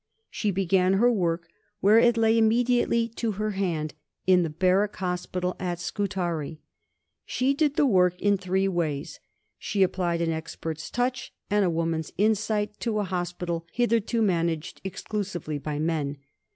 [0.31, 1.47] She began her work,
[1.79, 3.93] where it lay immediately to her hand,
[4.25, 6.59] in the Barrack Hospital at Scutari.
[7.23, 9.19] She did the work in three ways.
[9.59, 15.59] She applied an expert's touch and a woman's insight to a hospital hitherto managed exclusively
[15.59, 16.17] by men.